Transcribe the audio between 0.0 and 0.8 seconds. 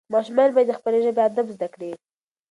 ماشومان باید د